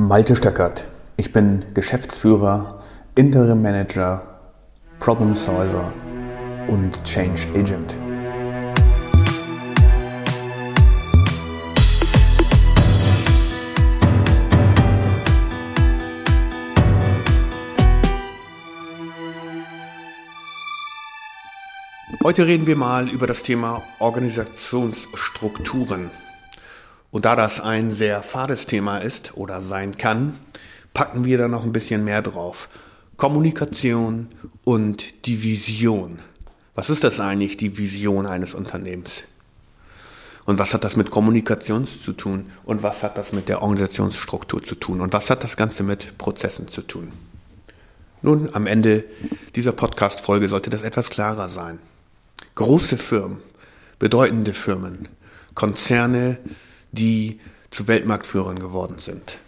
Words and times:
Malte 0.00 0.36
Stöckert. 0.36 0.86
Ich 1.16 1.32
bin 1.32 1.64
Geschäftsführer, 1.74 2.78
Interim 3.16 3.60
Manager, 3.60 4.22
Problem 5.00 5.34
Solver 5.34 5.92
und 6.68 7.02
Change 7.02 7.48
Agent. 7.56 7.96
Heute 22.22 22.46
reden 22.46 22.68
wir 22.68 22.76
mal 22.76 23.08
über 23.08 23.26
das 23.26 23.42
Thema 23.42 23.82
Organisationsstrukturen. 23.98 26.12
Und 27.10 27.24
da 27.24 27.36
das 27.36 27.60
ein 27.60 27.90
sehr 27.90 28.22
fades 28.22 28.66
Thema 28.66 28.98
ist 28.98 29.36
oder 29.36 29.60
sein 29.60 29.96
kann, 29.96 30.38
packen 30.92 31.24
wir 31.24 31.38
da 31.38 31.48
noch 31.48 31.64
ein 31.64 31.72
bisschen 31.72 32.04
mehr 32.04 32.22
drauf. 32.22 32.68
Kommunikation 33.16 34.28
und 34.64 35.26
die 35.26 35.42
Vision. 35.42 36.18
Was 36.74 36.90
ist 36.90 37.02
das 37.02 37.18
eigentlich, 37.18 37.56
die 37.56 37.78
Vision 37.78 38.26
eines 38.26 38.54
Unternehmens? 38.54 39.24
Und 40.44 40.58
was 40.58 40.72
hat 40.72 40.84
das 40.84 40.96
mit 40.96 41.10
Kommunikation 41.10 41.84
zu 41.84 42.12
tun? 42.12 42.50
Und 42.64 42.82
was 42.82 43.02
hat 43.02 43.18
das 43.18 43.32
mit 43.32 43.48
der 43.48 43.62
Organisationsstruktur 43.62 44.62
zu 44.62 44.76
tun? 44.76 45.00
Und 45.00 45.12
was 45.12 45.28
hat 45.30 45.42
das 45.44 45.56
Ganze 45.56 45.82
mit 45.82 46.16
Prozessen 46.16 46.68
zu 46.68 46.82
tun? 46.82 47.12
Nun, 48.22 48.54
am 48.54 48.66
Ende 48.66 49.04
dieser 49.54 49.72
Podcast-Folge 49.72 50.48
sollte 50.48 50.70
das 50.70 50.82
etwas 50.82 51.10
klarer 51.10 51.48
sein. 51.48 51.78
Große 52.54 52.96
Firmen, 52.96 53.38
bedeutende 53.98 54.54
Firmen, 54.54 55.08
Konzerne, 55.54 56.38
die 56.92 57.40
zu 57.70 57.88
Weltmarktführern 57.88 58.58
geworden 58.58 58.98
sind. 58.98 59.38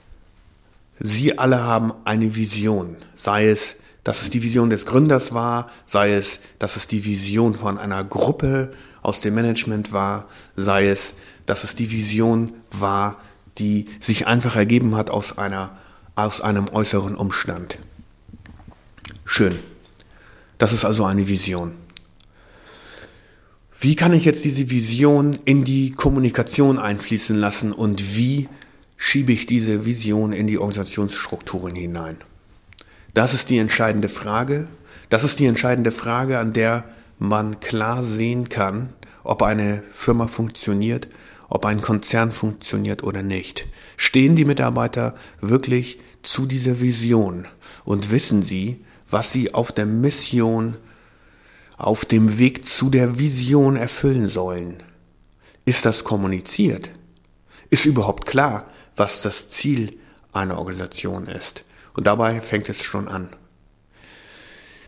Sie 0.98 1.38
alle 1.38 1.62
haben 1.62 1.92
eine 2.04 2.36
Vision, 2.36 2.96
sei 3.14 3.48
es, 3.48 3.76
dass 4.04 4.22
es 4.22 4.30
die 4.30 4.42
Vision 4.42 4.70
des 4.70 4.86
Gründers 4.86 5.32
war, 5.32 5.70
sei 5.86 6.14
es, 6.14 6.40
dass 6.58 6.76
es 6.76 6.86
die 6.86 7.04
Vision 7.04 7.54
von 7.54 7.78
einer 7.78 8.04
Gruppe 8.04 8.72
aus 9.02 9.20
dem 9.20 9.34
Management 9.34 9.92
war, 9.92 10.26
sei 10.56 10.88
es, 10.88 11.14
dass 11.46 11.64
es 11.64 11.74
die 11.74 11.90
Vision 11.90 12.52
war, 12.70 13.16
die 13.58 13.86
sich 13.98 14.26
einfach 14.26 14.56
ergeben 14.56 14.94
hat 14.94 15.10
aus 15.10 15.38
einer, 15.38 15.76
aus 16.14 16.40
einem 16.40 16.68
äußeren 16.68 17.16
Umstand. 17.16 17.78
Schön. 19.24 19.58
Das 20.58 20.72
ist 20.72 20.84
also 20.84 21.04
eine 21.04 21.28
Vision. 21.28 21.72
Wie 23.82 23.96
kann 23.96 24.12
ich 24.12 24.26
jetzt 24.26 24.44
diese 24.44 24.68
Vision 24.68 25.38
in 25.46 25.64
die 25.64 25.92
Kommunikation 25.92 26.78
einfließen 26.78 27.34
lassen 27.34 27.72
und 27.72 28.14
wie 28.14 28.46
schiebe 28.98 29.32
ich 29.32 29.46
diese 29.46 29.86
Vision 29.86 30.34
in 30.34 30.46
die 30.46 30.58
Organisationsstrukturen 30.58 31.74
hinein? 31.74 32.18
Das 33.14 33.32
ist 33.32 33.48
die 33.48 33.56
entscheidende 33.56 34.10
Frage. 34.10 34.68
Das 35.08 35.24
ist 35.24 35.38
die 35.40 35.46
entscheidende 35.46 35.92
Frage, 35.92 36.38
an 36.38 36.52
der 36.52 36.84
man 37.18 37.60
klar 37.60 38.02
sehen 38.02 38.50
kann, 38.50 38.92
ob 39.24 39.42
eine 39.42 39.82
Firma 39.92 40.26
funktioniert, 40.26 41.08
ob 41.48 41.64
ein 41.64 41.80
Konzern 41.80 42.32
funktioniert 42.32 43.02
oder 43.02 43.22
nicht. 43.22 43.66
Stehen 43.96 44.36
die 44.36 44.44
Mitarbeiter 44.44 45.14
wirklich 45.40 46.00
zu 46.22 46.44
dieser 46.44 46.82
Vision 46.82 47.48
und 47.86 48.10
wissen 48.10 48.42
sie, 48.42 48.84
was 49.08 49.32
sie 49.32 49.54
auf 49.54 49.72
der 49.72 49.86
Mission 49.86 50.76
auf 51.80 52.04
dem 52.04 52.38
Weg 52.38 52.68
zu 52.68 52.90
der 52.90 53.18
Vision 53.18 53.76
erfüllen 53.76 54.28
sollen. 54.28 54.82
Ist 55.64 55.84
das 55.84 56.04
kommuniziert? 56.04 56.90
Ist 57.70 57.86
überhaupt 57.86 58.26
klar, 58.26 58.70
was 58.96 59.22
das 59.22 59.48
Ziel 59.48 59.98
einer 60.32 60.58
Organisation 60.58 61.26
ist? 61.26 61.64
Und 61.94 62.06
dabei 62.06 62.40
fängt 62.40 62.68
es 62.68 62.82
schon 62.82 63.08
an. 63.08 63.30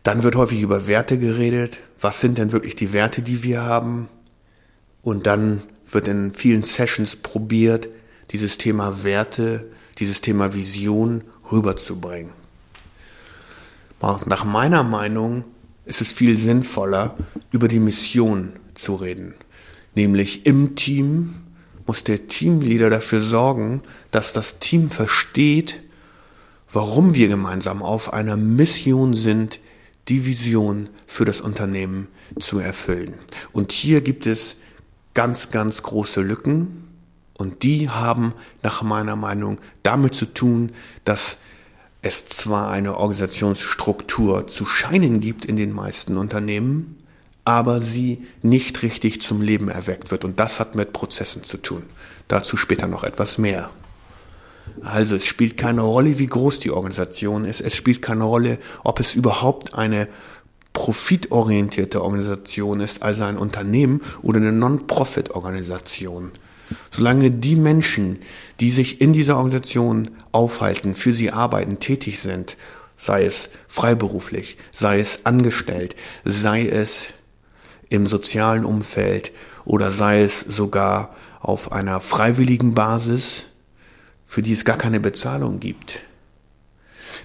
Dann 0.03 0.23
wird 0.23 0.37
häufig 0.37 0.61
über 0.61 0.87
Werte 0.87 1.19
geredet. 1.19 1.81
Was 2.01 2.21
sind 2.21 2.39
denn 2.39 2.53
wirklich 2.53 2.77
die 2.77 2.93
Werte, 2.93 3.23
die 3.23 3.43
wir 3.43 3.63
haben? 3.63 4.09
Und 5.03 5.27
dann 5.27 5.63
wird 5.89 6.09
in 6.09 6.33
vielen 6.33 6.65
Sessions 6.65 7.17
probiert, 7.17 7.89
dieses 8.31 8.59
Thema 8.59 9.05
Werte, 9.05 9.71
dieses 9.99 10.21
Thema 10.21 10.55
Vision 10.55 11.23
rüberzubringen. 11.51 12.33
Nach 14.01 14.45
meiner 14.45 14.83
Meinung 14.83 15.45
ist 15.85 16.01
es 16.01 16.13
viel 16.13 16.39
sinnvoller, 16.39 17.17
über 17.51 17.69
die 17.69 17.79
Mission 17.79 18.53
zu 18.75 18.95
reden. 18.95 19.35
Nämlich 19.95 20.47
im 20.47 20.75
Team 20.75 21.35
muss 21.87 22.05
der 22.05 22.29
Teamleader 22.29 22.91
dafür 22.91 23.21
sorgen, 23.21 23.83
dass 24.11 24.33
das 24.33 24.59
Team 24.59 24.91
versteht, 24.91 25.81
warum 26.73 27.15
wir 27.15 27.29
gemeinsam 27.29 27.83
auf 27.83 28.13
einer 28.13 28.37
Mission 28.37 29.15
sind, 29.15 29.61
die 30.09 30.25
Vision 30.25 30.89
für 31.07 31.25
das 31.25 31.41
Unternehmen 31.41 32.09
zu 32.41 32.59
erfüllen. 32.59 33.15
Und 33.53 33.73
hier 33.73 34.01
gibt 34.01 34.27
es 34.27 34.57
ganz, 35.15 35.51
ganz 35.51 35.83
große 35.83 36.23
Lücken 36.23 36.89
und 37.35 37.63
die 37.63 37.89
haben 37.89 38.33
nach 38.63 38.83
meiner 38.83 39.17
Meinung 39.17 39.61
damit 39.83 40.15
zu 40.15 40.27
tun, 40.27 40.73
dass 41.05 41.39
es 42.03 42.27
zwar 42.27 42.71
eine 42.71 42.99
Organisationsstruktur 42.99 44.49
zu 44.49 44.67
scheinen 44.67 45.21
gibt 45.21 45.45
in 45.45 45.57
den 45.57 45.73
meisten 45.73 46.17
Unternehmen, 46.17 46.97
aber 47.45 47.81
sie 47.81 48.27
nicht 48.43 48.83
richtig 48.83 49.21
zum 49.23 49.41
Leben 49.41 49.69
erweckt 49.69 50.11
wird. 50.11 50.25
Und 50.25 50.39
das 50.39 50.61
hat 50.61 50.75
mit 50.75 50.93
Prozessen 50.93 51.45
zu 51.45 51.57
tun. 51.57 51.85
Dazu 52.29 52.57
später 52.57 52.89
noch 52.89 53.05
etwas 53.05 53.39
mehr. 53.39 53.71
Also 54.83 55.17
es 55.17 55.27
spielt 55.27 55.57
keine 55.57 55.83
Rolle, 55.83 56.19
wie 56.19 56.27
groß 56.27 56.59
die 56.59 56.71
Organisation 56.71 57.45
ist. 57.45 57.61
Es 57.61 57.77
spielt 57.77 58.03
keine 58.03 58.25
Rolle, 58.25 58.59
ob 58.85 59.01
es 59.01 59.15
überhaupt 59.15 59.75
eine 59.75 60.09
profitorientierte 60.73 62.03
Organisation 62.03 62.81
ist, 62.81 63.03
also 63.03 63.25
ein 63.25 63.37
Unternehmen 63.37 64.03
oder 64.23 64.39
eine 64.39 64.53
Non-Profit-Organisation. 64.53 66.33
Solange 66.91 67.31
die 67.31 67.57
Menschen, 67.57 68.19
die 68.61 68.71
sich 68.71 69.01
in 69.01 69.13
dieser 69.13 69.37
Organisation 69.37 70.11
aufhalten, 70.33 70.95
für 70.95 71.13
sie 71.13 71.31
arbeiten, 71.31 71.81
tätig 71.81 72.21
sind, 72.21 72.57
sei 72.97 73.25
es 73.25 73.51
freiberuflich, 73.69 74.57
sei 74.71 75.01
es 75.01 75.27
angestellt, 75.27 75.97
sei 76.25 76.67
es 76.67 77.07
im 77.89 78.07
sozialen 78.07 78.65
Umfeld 78.65 79.33
oder 79.65 79.91
sei 79.91 80.23
es 80.23 80.41
sogar 80.41 81.15
auf 81.41 81.73
einer 81.73 82.01
freiwilligen 82.01 82.75
Basis, 82.75 83.47
für 84.27 84.43
die 84.43 84.53
es 84.53 84.65
gar 84.65 84.79
keine 84.79 85.01
Bezahlung 85.01 85.61
gibt. 85.61 86.01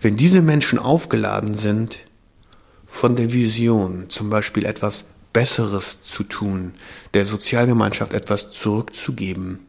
Wenn 0.02 0.18
diese 0.18 0.42
Menschen 0.42 0.80
aufgeladen 0.80 1.56
sind 1.56 2.00
von 2.86 3.16
der 3.16 3.32
Vision, 3.32 4.10
zum 4.10 4.30
Beispiel 4.30 4.66
etwas 4.66 5.06
Besseres 5.38 6.02
zu 6.02 6.24
tun, 6.24 6.74
der 7.14 7.24
Sozialgemeinschaft 7.24 8.12
etwas 8.14 8.50
zurückzugeben, 8.50 9.60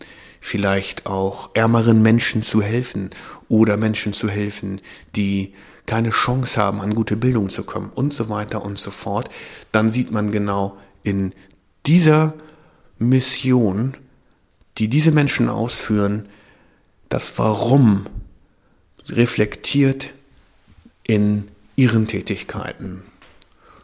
vielleicht 0.40 1.04
auch 1.04 1.50
ärmeren 1.52 2.00
Menschen 2.00 2.40
zu 2.40 2.62
helfen 2.62 3.10
oder 3.50 3.76
Menschen 3.76 4.14
zu 4.14 4.30
helfen, 4.30 4.80
die 5.14 5.52
keine 5.84 6.08
Chance 6.08 6.58
haben, 6.58 6.80
an 6.80 6.94
gute 6.94 7.18
Bildung 7.18 7.50
zu 7.50 7.64
kommen 7.64 7.90
und 7.94 8.14
so 8.14 8.30
weiter 8.30 8.64
und 8.64 8.78
so 8.78 8.90
fort, 8.90 9.28
dann 9.70 9.90
sieht 9.90 10.10
man 10.10 10.32
genau 10.32 10.78
in 11.02 11.34
dieser 11.84 12.32
Mission, 12.98 13.94
die 14.78 14.88
diese 14.88 15.12
Menschen 15.12 15.50
ausführen, 15.50 16.30
das 17.10 17.38
Warum 17.38 18.06
reflektiert 19.10 20.14
in 21.06 21.48
ihren 21.76 22.06
Tätigkeiten. 22.06 23.02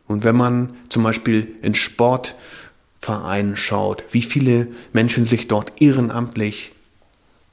Und 0.07 0.25
wenn 0.25 0.37
man 0.37 0.77
zum 0.89 1.03
Beispiel 1.03 1.57
in 1.63 1.75
Sportvereinen 1.75 3.57
schaut, 3.57 4.05
wie 4.11 4.23
viele 4.23 4.69
Menschen 4.93 5.25
sich 5.25 5.49
dort 5.49 5.73
ehrenamtlich 5.81 6.73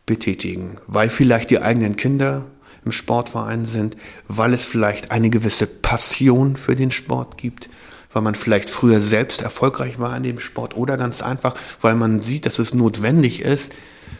betätigen, 0.05 0.77
weil 0.87 1.09
vielleicht 1.09 1.49
die 1.49 1.61
eigenen 1.61 1.95
Kinder 1.95 2.45
im 2.83 2.91
Sportverein 2.91 3.65
sind, 3.65 3.95
weil 4.27 4.53
es 4.53 4.65
vielleicht 4.65 5.11
eine 5.11 5.29
gewisse 5.29 5.67
Passion 5.67 6.57
für 6.57 6.75
den 6.75 6.91
Sport 6.91 7.37
gibt, 7.37 7.69
weil 8.11 8.21
man 8.21 8.35
vielleicht 8.35 8.69
früher 8.69 8.99
selbst 8.99 9.41
erfolgreich 9.41 9.99
war 9.99 10.15
in 10.17 10.23
dem 10.23 10.39
Sport 10.39 10.75
oder 10.75 10.97
ganz 10.97 11.21
einfach, 11.21 11.55
weil 11.79 11.95
man 11.95 12.21
sieht, 12.21 12.45
dass 12.45 12.59
es 12.59 12.73
notwendig 12.73 13.41
ist, 13.41 13.71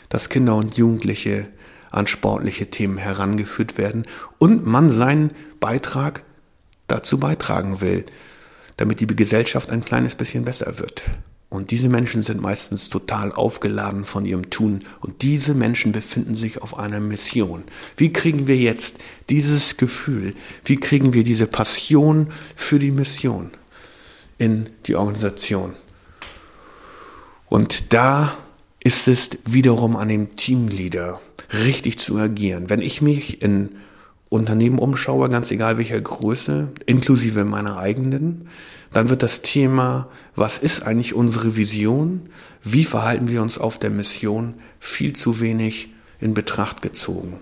dass 0.10 0.30
Kinder 0.30 0.56
und 0.56 0.78
Jugendliche 0.78 1.48
an 1.90 2.08
sportliche 2.08 2.68
Themen 2.68 2.98
herangeführt 2.98 3.78
werden 3.78 4.06
und 4.38 4.66
man 4.66 4.92
seinen 4.92 5.32
Beitrag 5.60 6.24
dazu 6.92 7.18
beitragen 7.18 7.82
will, 7.82 8.06
damit 8.78 9.00
die 9.00 9.08
Gesellschaft 9.08 9.70
ein 9.72 9.84
kleines 9.84 10.16
bisschen 10.16 10.46
besser 10.46 10.80
wird. 10.80 11.04
Und 11.50 11.72
diese 11.72 11.90
Menschen 11.90 12.24
sind 12.24 12.42
meistens 12.42 12.90
total 12.90 13.34
aufgeladen 13.34 14.06
von 14.06 14.24
ihrem 14.24 14.50
Tun. 14.50 14.80
Und 15.02 15.22
diese 15.22 15.54
Menschen 15.54 15.92
befinden 15.92 16.34
sich 16.34 16.62
auf 16.62 16.80
einer 16.80 17.02
Mission. 17.02 17.64
Wie 17.98 18.14
kriegen 18.14 18.48
wir 18.48 18.56
jetzt 18.56 19.00
dieses 19.30 19.76
Gefühl, 19.76 20.34
wie 20.64 20.78
kriegen 20.78 21.14
wir 21.14 21.24
diese 21.24 21.48
Passion 21.48 22.30
für 22.56 22.80
die 22.80 22.92
Mission 22.92 23.52
in 24.38 24.70
die 24.86 24.96
Organisation? 24.96 25.74
Und 27.48 27.92
da 27.92 28.38
ist 28.82 29.10
es 29.10 29.32
wiederum 29.44 29.98
an 29.98 30.08
dem 30.08 30.38
Teamleader, 30.38 31.20
richtig 31.52 32.00
zu 32.00 32.18
agieren. 32.18 32.70
Wenn 32.70 32.82
ich 32.82 33.02
mich 33.02 33.42
in 33.42 33.72
Unternehmen 34.32 34.80
umschaue, 34.80 35.28
ganz 35.28 35.52
egal 35.52 35.78
welcher 35.78 36.00
Größe, 36.00 36.70
inklusive 36.86 37.44
meiner 37.44 37.78
eigenen, 37.78 38.48
dann 38.94 39.10
wird 39.10 39.24
das 39.24 39.42
Thema, 39.42 40.08
was 40.38 40.58
ist 40.58 40.84
eigentlich 40.84 41.14
unsere 41.14 41.58
Vision, 41.58 42.22
wie 42.64 42.86
verhalten 42.86 43.28
wir 43.28 43.42
uns 43.42 43.58
auf 43.58 43.78
der 43.78 43.90
Mission, 43.90 44.54
viel 44.80 45.12
zu 45.12 45.42
wenig 45.42 45.90
in 46.22 46.34
Betracht 46.34 46.82
gezogen. 46.82 47.40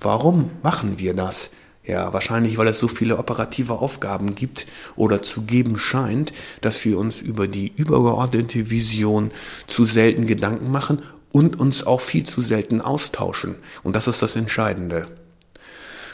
Warum 0.00 0.50
machen 0.62 1.00
wir 1.00 1.12
das? 1.14 1.50
Ja, 1.84 2.12
wahrscheinlich, 2.12 2.56
weil 2.56 2.68
es 2.68 2.78
so 2.78 2.86
viele 2.86 3.18
operative 3.18 3.72
Aufgaben 3.72 4.36
gibt 4.36 4.68
oder 4.94 5.22
zu 5.22 5.42
geben 5.42 5.76
scheint, 5.76 6.32
dass 6.60 6.84
wir 6.84 6.98
uns 6.98 7.20
über 7.20 7.48
die 7.48 7.72
übergeordnete 7.74 8.70
Vision 8.70 9.32
zu 9.66 9.84
selten 9.84 10.28
Gedanken 10.28 10.70
machen 10.70 11.02
und 11.32 11.58
uns 11.58 11.84
auch 11.84 12.00
viel 12.00 12.22
zu 12.22 12.42
selten 12.42 12.80
austauschen. 12.80 13.56
Und 13.82 13.96
das 13.96 14.06
ist 14.06 14.22
das 14.22 14.36
Entscheidende. 14.36 15.08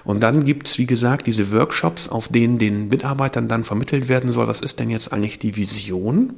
Und 0.05 0.21
dann 0.21 0.45
gibt's 0.45 0.79
wie 0.79 0.87
gesagt, 0.87 1.27
diese 1.27 1.51
Workshops, 1.51 2.09
auf 2.09 2.29
denen 2.29 2.59
den 2.59 2.89
Mitarbeitern 2.89 3.49
dann 3.49 3.65
vermittelt 3.65 4.09
werden 4.09 4.33
soll, 4.33 4.47
was 4.47 4.61
ist 4.61 4.79
denn 4.79 4.91
jetzt 4.91 5.13
eigentlich 5.13 5.39
die 5.39 5.57
Vision? 5.57 6.35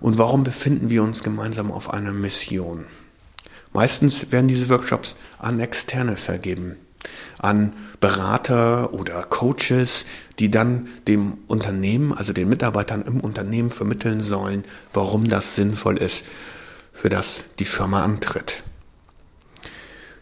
Und 0.00 0.18
warum 0.18 0.44
befinden 0.44 0.90
wir 0.90 1.02
uns 1.02 1.22
gemeinsam 1.22 1.72
auf 1.72 1.90
einer 1.90 2.12
Mission? 2.12 2.84
Meistens 3.72 4.30
werden 4.30 4.48
diese 4.48 4.68
Workshops 4.68 5.16
an 5.38 5.60
Externe 5.60 6.16
vergeben 6.16 6.76
an 7.38 7.72
Berater 8.00 8.92
oder 8.92 9.22
Coaches, 9.22 10.06
die 10.38 10.50
dann 10.50 10.88
dem 11.08 11.38
Unternehmen, 11.46 12.12
also 12.12 12.32
den 12.32 12.48
Mitarbeitern 12.48 13.02
im 13.02 13.20
Unternehmen 13.20 13.70
vermitteln 13.70 14.22
sollen, 14.22 14.64
warum 14.92 15.28
das 15.28 15.54
sinnvoll 15.54 15.98
ist, 15.98 16.24
für 16.92 17.08
das 17.08 17.42
die 17.58 17.64
Firma 17.64 18.04
antritt. 18.04 18.62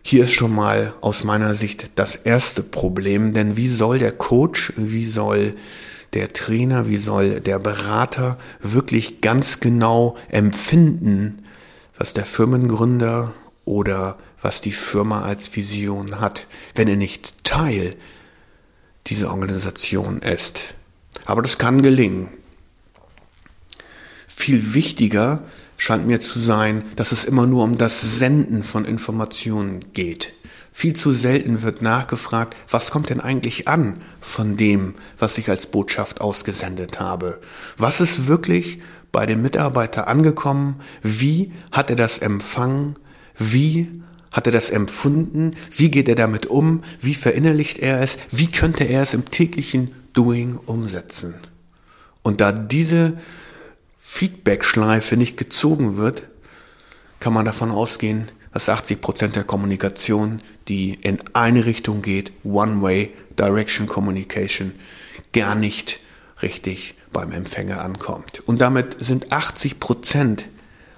Hier 0.06 0.24
ist 0.24 0.34
schon 0.34 0.54
mal 0.54 0.92
aus 1.00 1.24
meiner 1.24 1.54
Sicht 1.54 1.92
das 1.94 2.14
erste 2.14 2.62
Problem, 2.62 3.32
denn 3.32 3.56
wie 3.56 3.68
soll 3.68 3.98
der 3.98 4.12
Coach, 4.12 4.74
wie 4.76 5.06
soll 5.06 5.56
der 6.12 6.28
Trainer, 6.28 6.86
wie 6.86 6.98
soll 6.98 7.40
der 7.40 7.58
Berater 7.58 8.36
wirklich 8.60 9.22
ganz 9.22 9.60
genau 9.60 10.18
empfinden, 10.28 11.42
was 11.96 12.12
der 12.12 12.26
Firmengründer 12.26 13.32
oder 13.64 14.18
was 14.42 14.60
die 14.60 14.72
Firma 14.72 15.22
als 15.22 15.56
Vision 15.56 16.20
hat, 16.20 16.48
wenn 16.74 16.86
er 16.86 16.96
nicht 16.96 17.42
Teil 17.42 17.96
dieser 19.06 19.30
Organisation 19.30 20.20
ist. 20.20 20.74
Aber 21.24 21.40
das 21.40 21.56
kann 21.56 21.80
gelingen. 21.80 22.28
Viel 24.26 24.74
wichtiger 24.74 25.44
scheint 25.84 26.06
mir 26.06 26.18
zu 26.18 26.38
sein, 26.38 26.82
dass 26.96 27.12
es 27.12 27.26
immer 27.26 27.46
nur 27.46 27.62
um 27.62 27.76
das 27.76 28.00
Senden 28.00 28.62
von 28.62 28.86
Informationen 28.86 29.92
geht. 29.92 30.32
Viel 30.72 30.94
zu 30.94 31.12
selten 31.12 31.60
wird 31.60 31.82
nachgefragt, 31.82 32.56
was 32.70 32.90
kommt 32.90 33.10
denn 33.10 33.20
eigentlich 33.20 33.68
an 33.68 34.00
von 34.18 34.56
dem, 34.56 34.94
was 35.18 35.36
ich 35.36 35.50
als 35.50 35.66
Botschaft 35.66 36.22
ausgesendet 36.22 37.00
habe? 37.00 37.38
Was 37.76 38.00
ist 38.00 38.26
wirklich 38.28 38.80
bei 39.12 39.26
dem 39.26 39.42
Mitarbeiter 39.42 40.08
angekommen? 40.08 40.80
Wie 41.02 41.52
hat 41.70 41.90
er 41.90 41.96
das 41.96 42.16
empfangen? 42.16 42.96
Wie 43.36 44.00
hat 44.32 44.46
er 44.46 44.54
das 44.54 44.70
empfunden? 44.70 45.50
Wie 45.70 45.90
geht 45.90 46.08
er 46.08 46.14
damit 46.14 46.46
um? 46.46 46.80
Wie 46.98 47.14
verinnerlicht 47.14 47.78
er 47.78 48.00
es? 48.00 48.16
Wie 48.30 48.46
könnte 48.46 48.84
er 48.84 49.02
es 49.02 49.12
im 49.12 49.26
täglichen 49.26 49.92
Doing 50.14 50.58
umsetzen? 50.64 51.34
Und 52.22 52.40
da 52.40 52.52
diese 52.52 53.18
Feedback-Schleife 54.06 55.16
nicht 55.16 55.38
gezogen 55.38 55.96
wird, 55.96 56.24
kann 57.20 57.32
man 57.32 57.46
davon 57.46 57.70
ausgehen, 57.70 58.26
dass 58.52 58.68
80 58.68 59.00
Prozent 59.00 59.34
der 59.34 59.44
Kommunikation, 59.44 60.40
die 60.68 60.94
in 60.94 61.18
eine 61.32 61.64
Richtung 61.64 62.02
geht, 62.02 62.30
One-Way 62.44 63.12
Direction 63.36 63.88
Communication, 63.88 64.72
gar 65.32 65.56
nicht 65.56 66.00
richtig 66.42 66.94
beim 67.12 67.32
Empfänger 67.32 67.80
ankommt. 67.80 68.40
Und 68.46 68.60
damit 68.60 68.96
sind 69.00 69.32
80 69.32 69.80
Prozent 69.80 70.48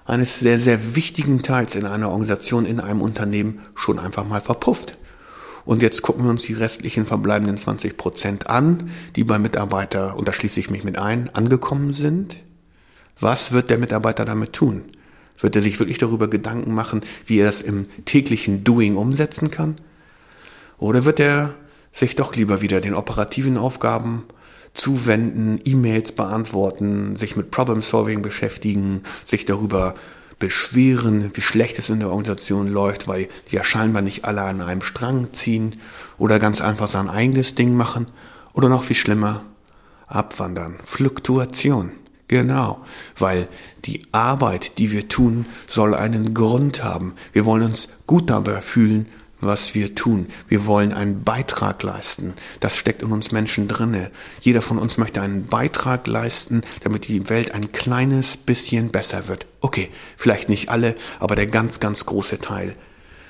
eines 0.04 0.40
sehr, 0.40 0.58
sehr 0.58 0.96
wichtigen 0.96 1.42
Teils 1.42 1.76
in 1.76 1.86
einer 1.86 2.08
Organisation, 2.08 2.66
in 2.66 2.80
einem 2.80 3.00
Unternehmen 3.00 3.60
schon 3.76 3.98
einfach 4.00 4.26
mal 4.26 4.40
verpufft. 4.40 4.98
Und 5.64 5.80
jetzt 5.80 6.02
gucken 6.02 6.24
wir 6.24 6.30
uns 6.30 6.42
die 6.42 6.54
restlichen 6.54 7.06
verbleibenden 7.06 7.56
20 7.56 7.96
Prozent 7.96 8.50
an, 8.50 8.90
die 9.14 9.24
bei 9.24 9.38
Mitarbeiter, 9.38 10.16
und 10.16 10.28
da 10.28 10.32
schließe 10.32 10.60
ich 10.60 10.70
mich 10.70 10.84
mit 10.84 10.98
ein, 10.98 11.32
angekommen 11.34 11.92
sind. 11.92 12.36
Was 13.20 13.52
wird 13.52 13.70
der 13.70 13.78
Mitarbeiter 13.78 14.24
damit 14.24 14.52
tun? 14.52 14.84
Wird 15.38 15.56
er 15.56 15.62
sich 15.62 15.78
wirklich 15.78 15.98
darüber 15.98 16.28
Gedanken 16.28 16.74
machen, 16.74 17.02
wie 17.24 17.38
er 17.38 17.48
es 17.48 17.62
im 17.62 17.86
täglichen 18.04 18.64
Doing 18.64 18.96
umsetzen 18.96 19.50
kann? 19.50 19.76
Oder 20.78 21.04
wird 21.04 21.20
er 21.20 21.54
sich 21.92 22.16
doch 22.16 22.34
lieber 22.34 22.60
wieder 22.60 22.80
den 22.80 22.94
operativen 22.94 23.56
Aufgaben 23.56 24.24
zuwenden, 24.74 25.60
E-Mails 25.64 26.12
beantworten, 26.12 27.16
sich 27.16 27.36
mit 27.36 27.50
Problem 27.50 27.80
Solving 27.80 28.20
beschäftigen, 28.20 29.02
sich 29.24 29.46
darüber 29.46 29.94
beschweren, 30.38 31.30
wie 31.34 31.40
schlecht 31.40 31.78
es 31.78 31.88
in 31.88 32.00
der 32.00 32.10
Organisation 32.10 32.68
läuft, 32.68 33.08
weil 33.08 33.28
die 33.50 33.56
ja 33.56 33.64
scheinbar 33.64 34.02
nicht 34.02 34.26
alle 34.26 34.42
an 34.42 34.60
einem 34.60 34.82
Strang 34.82 35.32
ziehen 35.32 35.76
oder 36.18 36.38
ganz 36.38 36.60
einfach 36.60 36.88
sein 36.88 37.08
eigenes 37.08 37.54
Ding 37.54 37.74
machen 37.74 38.06
oder 38.52 38.68
noch 38.68 38.84
viel 38.84 38.96
schlimmer, 38.96 39.44
abwandern. 40.06 40.78
Fluktuation. 40.84 41.92
Genau, 42.28 42.80
weil 43.18 43.48
die 43.84 44.02
Arbeit, 44.10 44.78
die 44.78 44.90
wir 44.90 45.08
tun, 45.08 45.46
soll 45.68 45.94
einen 45.94 46.34
Grund 46.34 46.82
haben. 46.82 47.14
Wir 47.32 47.44
wollen 47.44 47.62
uns 47.62 47.88
gut 48.06 48.30
dabei 48.30 48.60
fühlen, 48.60 49.06
was 49.40 49.74
wir 49.74 49.94
tun. 49.94 50.26
Wir 50.48 50.66
wollen 50.66 50.92
einen 50.92 51.22
Beitrag 51.22 51.82
leisten. 51.82 52.34
Das 52.60 52.76
steckt 52.76 53.02
in 53.02 53.12
uns 53.12 53.32
Menschen 53.32 53.68
drinne. 53.68 54.10
Jeder 54.40 54.62
von 54.62 54.78
uns 54.78 54.98
möchte 54.98 55.20
einen 55.20 55.46
Beitrag 55.46 56.06
leisten, 56.06 56.62
damit 56.82 57.06
die 57.06 57.28
Welt 57.28 57.52
ein 57.52 57.70
kleines 57.70 58.36
bisschen 58.36 58.90
besser 58.90 59.28
wird. 59.28 59.46
Okay, 59.60 59.90
vielleicht 60.16 60.48
nicht 60.48 60.68
alle, 60.68 60.96
aber 61.20 61.36
der 61.36 61.46
ganz, 61.46 61.80
ganz 61.80 62.06
große 62.06 62.38
Teil 62.38 62.74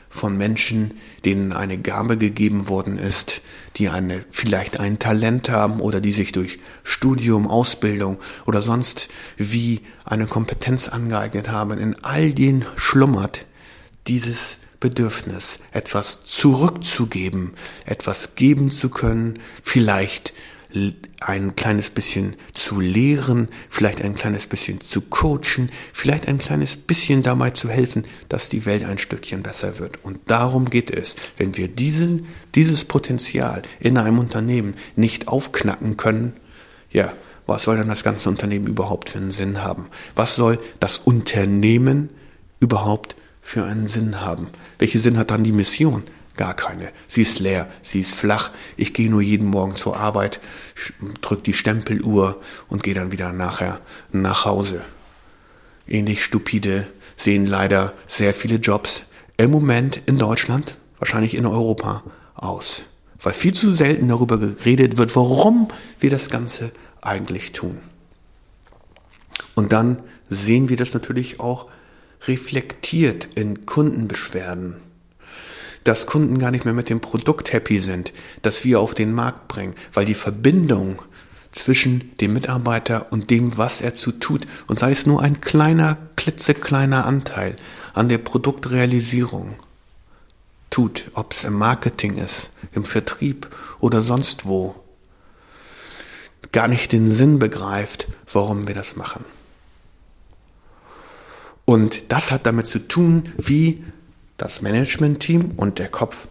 von 0.08 0.36
Menschen, 0.36 0.98
denen 1.24 1.52
eine 1.52 1.78
Gabe 1.78 2.16
gegeben 2.16 2.68
worden 2.68 2.98
ist, 2.98 3.42
die 3.76 3.88
eine, 3.88 4.24
vielleicht 4.30 4.78
ein 4.80 4.98
Talent 4.98 5.48
haben 5.50 5.80
oder 5.80 6.00
die 6.00 6.12
sich 6.12 6.32
durch 6.32 6.58
Studium, 6.84 7.48
Ausbildung 7.48 8.18
oder 8.46 8.62
sonst 8.62 9.08
wie 9.36 9.82
eine 10.04 10.26
Kompetenz 10.26 10.88
angeeignet 10.88 11.50
haben. 11.50 11.78
In 11.78 12.02
all 12.02 12.32
denen 12.32 12.64
schlummert 12.76 13.44
dieses 14.06 14.58
Bedürfnis, 14.80 15.58
etwas 15.72 16.24
zurückzugeben, 16.24 17.52
etwas 17.84 18.34
geben 18.34 18.70
zu 18.70 18.88
können, 18.88 19.38
vielleicht 19.62 20.32
ein 21.20 21.56
kleines 21.56 21.90
bisschen 21.90 22.36
zu 22.52 22.80
lehren, 22.80 23.48
vielleicht 23.68 24.02
ein 24.02 24.14
kleines 24.14 24.46
bisschen 24.46 24.80
zu 24.80 25.00
coachen, 25.00 25.70
vielleicht 25.92 26.28
ein 26.28 26.38
kleines 26.38 26.76
bisschen 26.76 27.22
dabei 27.22 27.50
zu 27.50 27.68
helfen, 27.68 28.04
dass 28.28 28.48
die 28.48 28.66
Welt 28.66 28.84
ein 28.84 28.98
Stückchen 28.98 29.42
besser 29.42 29.78
wird. 29.78 30.04
Und 30.04 30.18
darum 30.26 30.68
geht 30.68 30.90
es. 30.90 31.16
Wenn 31.36 31.56
wir 31.56 31.68
diesen, 31.68 32.26
dieses 32.54 32.84
Potenzial 32.84 33.62
in 33.80 33.98
einem 33.98 34.18
Unternehmen 34.18 34.74
nicht 34.94 35.28
aufknacken 35.28 35.96
können, 35.96 36.34
ja, 36.90 37.12
was 37.46 37.62
soll 37.62 37.76
dann 37.76 37.88
das 37.88 38.04
ganze 38.04 38.28
Unternehmen 38.28 38.66
überhaupt 38.66 39.10
für 39.10 39.18
einen 39.18 39.30
Sinn 39.30 39.62
haben? 39.62 39.86
Was 40.14 40.36
soll 40.36 40.58
das 40.80 40.98
Unternehmen 40.98 42.10
überhaupt 42.60 43.16
für 43.40 43.64
einen 43.64 43.86
Sinn 43.86 44.20
haben? 44.20 44.48
Welche 44.78 44.98
Sinn 44.98 45.16
hat 45.16 45.30
dann 45.30 45.44
die 45.44 45.52
Mission? 45.52 46.02
Gar 46.36 46.54
keine. 46.54 46.92
Sie 47.08 47.22
ist 47.22 47.38
leer, 47.38 47.68
sie 47.82 48.00
ist 48.00 48.14
flach. 48.14 48.50
Ich 48.76 48.92
gehe 48.92 49.10
nur 49.10 49.22
jeden 49.22 49.48
Morgen 49.48 49.74
zur 49.74 49.96
Arbeit, 49.96 50.40
drück 51.22 51.42
die 51.44 51.54
Stempeluhr 51.54 52.40
und 52.68 52.82
gehe 52.82 52.94
dann 52.94 53.10
wieder 53.10 53.32
nachher 53.32 53.80
nach 54.12 54.44
Hause. 54.44 54.82
Ähnlich 55.88 56.22
stupide 56.24 56.86
sehen 57.16 57.46
leider 57.46 57.94
sehr 58.06 58.34
viele 58.34 58.56
Jobs 58.56 59.04
im 59.38 59.50
Moment 59.50 60.00
in 60.06 60.18
Deutschland, 60.18 60.76
wahrscheinlich 60.98 61.34
in 61.34 61.46
Europa, 61.46 62.02
aus. 62.34 62.82
Weil 63.20 63.32
viel 63.32 63.54
zu 63.54 63.72
selten 63.72 64.08
darüber 64.08 64.38
geredet 64.38 64.98
wird, 64.98 65.16
warum 65.16 65.68
wir 66.00 66.10
das 66.10 66.28
Ganze 66.28 66.70
eigentlich 67.00 67.52
tun. 67.52 67.78
Und 69.54 69.72
dann 69.72 70.02
sehen 70.28 70.68
wir 70.68 70.76
das 70.76 70.92
natürlich 70.92 71.40
auch 71.40 71.66
reflektiert 72.26 73.28
in 73.36 73.64
Kundenbeschwerden. 73.64 74.76
Dass 75.86 76.06
Kunden 76.06 76.40
gar 76.40 76.50
nicht 76.50 76.64
mehr 76.64 76.74
mit 76.74 76.90
dem 76.90 77.00
Produkt 77.00 77.52
happy 77.52 77.80
sind, 77.80 78.12
das 78.42 78.64
wir 78.64 78.80
auf 78.80 78.92
den 78.92 79.12
Markt 79.12 79.46
bringen, 79.46 79.72
weil 79.92 80.04
die 80.04 80.14
Verbindung 80.14 81.00
zwischen 81.52 82.16
dem 82.18 82.32
Mitarbeiter 82.32 83.12
und 83.12 83.30
dem, 83.30 83.56
was 83.56 83.80
er 83.80 83.94
zu 83.94 84.10
tut, 84.10 84.48
und 84.66 84.80
sei 84.80 84.90
es 84.90 85.06
nur 85.06 85.22
ein 85.22 85.40
kleiner, 85.40 85.96
klitzekleiner 86.16 87.06
Anteil 87.06 87.54
an 87.94 88.08
der 88.08 88.18
Produktrealisierung 88.18 89.54
tut, 90.70 91.04
ob 91.14 91.32
es 91.32 91.44
im 91.44 91.54
Marketing 91.54 92.18
ist, 92.18 92.50
im 92.72 92.82
Vertrieb 92.82 93.48
oder 93.78 94.02
sonst 94.02 94.44
wo, 94.44 94.74
gar 96.50 96.66
nicht 96.66 96.90
den 96.90 97.08
Sinn 97.08 97.38
begreift, 97.38 98.08
warum 98.32 98.66
wir 98.66 98.74
das 98.74 98.96
machen. 98.96 99.24
Und 101.64 102.10
das 102.10 102.32
hat 102.32 102.44
damit 102.44 102.66
zu 102.66 102.80
tun, 102.80 103.32
wie 103.38 103.84
das 104.36 104.62
Management-Team 104.62 105.52
und 105.56 105.78
der 105.78 105.88
Kopf, 105.88 106.28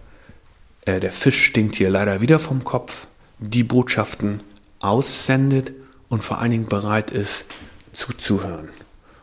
äh, 0.86 1.00
der 1.00 1.12
Fisch 1.12 1.46
stinkt 1.46 1.76
hier 1.76 1.90
leider 1.90 2.22
wieder 2.22 2.40
vom 2.40 2.64
Kopf, 2.64 3.08
die 3.40 3.64
Botschaften 3.64 4.42
aussendet 4.80 5.74
und 6.10 6.24
vor 6.24 6.40
allen 6.40 6.52
Dingen 6.52 6.68
bereit 6.68 7.12
ist 7.12 7.46
zuzuhören. 7.94 8.70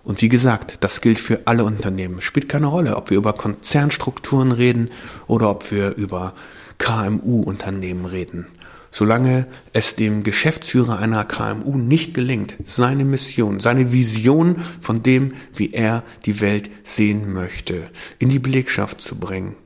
Und 0.05 0.21
wie 0.21 0.29
gesagt, 0.29 0.79
das 0.81 1.01
gilt 1.01 1.21
für 1.21 1.43
alle 1.45 1.65
Unternehmen. 1.65 2.21
Spielt 2.21 2.49
keine 2.49 2.67
Rolle, 2.67 2.97
ob 2.97 3.11
wir 3.11 3.17
über 3.17 3.33
Konzernstrukturen 3.35 4.51
reden 4.51 4.91
oder 5.29 5.49
ob 5.49 5.71
wir 5.71 5.95
über 5.95 6.35
KMU-Unternehmen 6.79 8.05
reden. 8.07 8.47
Solange 8.95 9.47
es 9.73 9.97
dem 9.97 10.23
Geschäftsführer 10.23 10.99
einer 10.99 11.25
KMU 11.25 11.79
nicht 11.79 12.13
gelingt, 12.13 12.57
seine 12.67 13.07
Mission, 13.07 13.59
seine 13.59 13.91
Vision 13.91 14.63
von 14.81 15.03
dem, 15.03 15.33
wie 15.55 15.73
er 15.73 16.05
die 16.27 16.41
Welt 16.43 16.71
sehen 16.85 17.33
möchte, 17.33 17.91
in 18.19 18.29
die 18.29 18.39
Belegschaft 18.39 19.01
zu 19.01 19.17
bringen, 19.17 19.57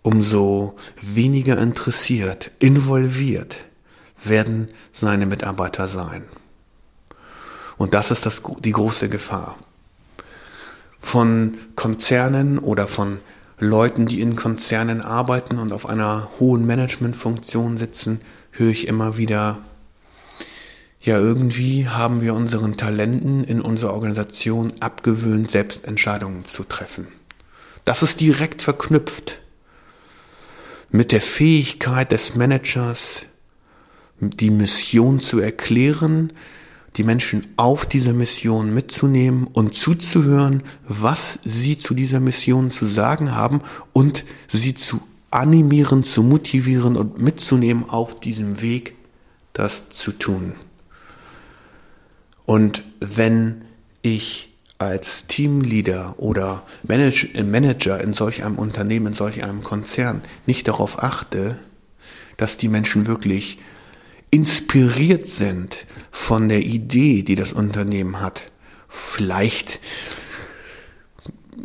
umso 0.00 0.76
weniger 1.00 1.58
interessiert, 1.58 2.52
involviert 2.58 3.66
werden 4.22 4.68
seine 4.92 5.26
Mitarbeiter 5.26 5.86
sein. 5.86 6.24
Und 7.76 7.92
das 7.92 8.10
ist 8.10 8.24
das, 8.24 8.42
die 8.60 8.72
große 8.72 9.10
Gefahr. 9.10 9.58
Von 11.00 11.58
Konzernen 11.76 12.58
oder 12.58 12.86
von 12.86 13.18
Leuten, 13.58 14.06
die 14.06 14.20
in 14.20 14.36
Konzernen 14.36 15.00
arbeiten 15.00 15.58
und 15.58 15.72
auf 15.72 15.86
einer 15.86 16.28
hohen 16.38 16.66
Managementfunktion 16.66 17.76
sitzen, 17.76 18.20
höre 18.50 18.70
ich 18.70 18.88
immer 18.88 19.16
wieder, 19.16 19.58
ja, 21.00 21.18
irgendwie 21.18 21.88
haben 21.88 22.20
wir 22.20 22.34
unseren 22.34 22.76
Talenten 22.76 23.44
in 23.44 23.60
unserer 23.60 23.92
Organisation 23.92 24.72
abgewöhnt, 24.80 25.50
selbst 25.50 25.84
Entscheidungen 25.84 26.44
zu 26.44 26.64
treffen. 26.64 27.08
Das 27.84 28.02
ist 28.02 28.20
direkt 28.20 28.62
verknüpft 28.62 29.40
mit 30.90 31.12
der 31.12 31.20
Fähigkeit 31.20 32.10
des 32.12 32.34
Managers, 32.34 33.26
die 34.20 34.50
Mission 34.50 35.20
zu 35.20 35.40
erklären, 35.40 36.32
die 36.96 37.04
Menschen 37.04 37.46
auf 37.56 37.86
dieser 37.86 38.12
Mission 38.12 38.72
mitzunehmen 38.72 39.48
und 39.48 39.74
zuzuhören, 39.74 40.62
was 40.86 41.38
sie 41.44 41.76
zu 41.76 41.94
dieser 41.94 42.20
Mission 42.20 42.70
zu 42.70 42.84
sagen 42.84 43.34
haben 43.34 43.62
und 43.92 44.24
sie 44.48 44.74
zu 44.74 45.00
animieren, 45.30 46.04
zu 46.04 46.22
motivieren 46.22 46.96
und 46.96 47.18
mitzunehmen 47.18 47.90
auf 47.90 48.20
diesem 48.20 48.60
Weg, 48.60 48.94
das 49.52 49.88
zu 49.88 50.12
tun. 50.12 50.52
Und 52.46 52.84
wenn 53.00 53.62
ich 54.02 54.50
als 54.78 55.26
Teamleader 55.26 56.14
oder 56.18 56.62
Manager 56.82 58.00
in 58.00 58.12
solch 58.12 58.44
einem 58.44 58.56
Unternehmen, 58.56 59.08
in 59.08 59.14
solch 59.14 59.42
einem 59.42 59.62
Konzern 59.64 60.22
nicht 60.46 60.68
darauf 60.68 61.02
achte, 61.02 61.58
dass 62.36 62.56
die 62.56 62.68
Menschen 62.68 63.06
wirklich 63.06 63.58
inspiriert 64.30 65.26
sind 65.26 65.86
von 66.14 66.48
der 66.48 66.60
Idee, 66.60 67.24
die 67.24 67.34
das 67.34 67.52
Unternehmen 67.52 68.20
hat, 68.20 68.52
vielleicht 68.88 69.80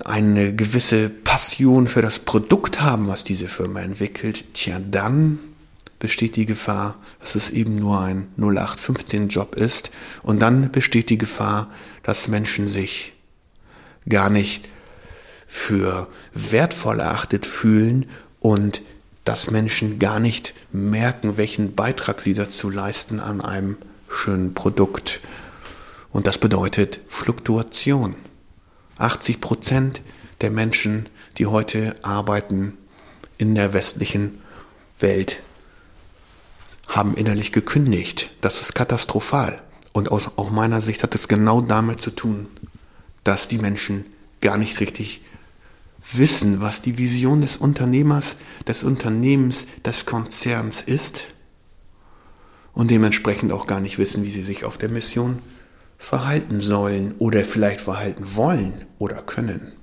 eine 0.03 0.55
gewisse 0.55 1.09
Passion 1.09 1.87
für 1.87 2.01
das 2.01 2.17
Produkt 2.17 2.81
haben, 2.81 3.07
was 3.07 3.23
diese 3.23 3.47
Firma 3.47 3.81
entwickelt, 3.81 4.55
tja, 4.55 4.79
dann 4.79 5.37
besteht 5.99 6.35
die 6.35 6.47
Gefahr, 6.47 6.97
dass 7.21 7.35
es 7.35 7.51
eben 7.51 7.75
nur 7.75 8.01
ein 8.01 8.27
0815-Job 8.39 9.53
ist. 9.53 9.91
Und 10.23 10.39
dann 10.39 10.71
besteht 10.71 11.11
die 11.11 11.19
Gefahr, 11.19 11.69
dass 12.01 12.27
Menschen 12.27 12.67
sich 12.67 13.13
gar 14.09 14.31
nicht 14.31 14.67
für 15.45 16.07
wertvoll 16.33 17.01
erachtet 17.01 17.45
fühlen 17.45 18.07
und 18.39 18.81
dass 19.25 19.51
Menschen 19.51 19.99
gar 19.99 20.19
nicht 20.19 20.55
merken, 20.71 21.37
welchen 21.37 21.75
Beitrag 21.75 22.19
sie 22.19 22.33
dazu 22.33 22.71
leisten 22.71 23.19
an 23.19 23.41
einem 23.41 23.77
schönen 24.09 24.53
Produkt. 24.53 25.19
Und 26.11 26.27
das 26.27 26.37
bedeutet 26.37 26.99
Fluktuation. 27.07 28.15
80 28.97 29.39
Prozent 29.39 30.01
der 30.41 30.51
Menschen, 30.51 31.07
die 31.37 31.45
heute 31.45 31.95
arbeiten 32.03 32.77
in 33.37 33.55
der 33.55 33.73
westlichen 33.73 34.41
Welt, 34.99 35.39
haben 36.87 37.15
innerlich 37.15 37.51
gekündigt. 37.51 38.31
Das 38.41 38.61
ist 38.61 38.73
katastrophal. 38.73 39.61
Und 39.93 40.11
aus 40.11 40.37
auch 40.37 40.49
meiner 40.49 40.81
Sicht 40.81 41.03
hat 41.03 41.15
es 41.15 41.27
genau 41.27 41.61
damit 41.61 42.01
zu 42.01 42.11
tun, 42.11 42.47
dass 43.23 43.47
die 43.47 43.57
Menschen 43.57 44.05
gar 44.41 44.57
nicht 44.57 44.79
richtig 44.79 45.21
wissen, 46.11 46.61
was 46.61 46.81
die 46.81 46.97
Vision 46.97 47.41
des 47.41 47.57
Unternehmers, 47.57 48.35
des 48.67 48.83
Unternehmens, 48.83 49.67
des 49.85 50.05
Konzerns 50.05 50.81
ist 50.81 51.25
und 52.79 52.89
dementsprechend 52.89 53.51
auch 53.51 53.67
gar 53.67 53.81
nicht 53.81 53.97
wissen, 53.97 54.23
wie 54.23 54.29
sie 54.29 54.41
sich 54.41 54.63
auf 54.63 54.77
der 54.77 54.87
Mission 54.87 55.39
verhalten 55.97 56.61
sollen 56.61 57.13
oder 57.19 57.43
vielleicht 57.43 57.81
verhalten 57.81 58.37
wollen 58.37 58.85
oder 58.99 59.21
können. 59.21 59.73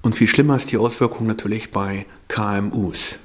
Und 0.00 0.14
viel 0.14 0.26
schlimmer 0.26 0.56
ist 0.56 0.72
die 0.72 0.78
Auswirkung 0.78 1.26
natürlich 1.26 1.70
bei 1.70 2.06
KMUs. 2.28 3.18